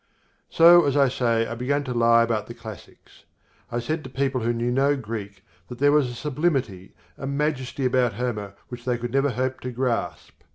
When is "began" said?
1.53-1.83